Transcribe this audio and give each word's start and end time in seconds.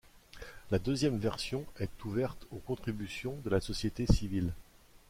La 0.71 0.79
deuxième 0.79 1.19
version 1.19 1.63
est 1.77 2.05
ouverte 2.05 2.47
aux 2.49 2.57
contributions 2.57 3.37
de 3.45 3.51
la 3.51 3.61
société 3.61 4.07
civile. 4.07 4.51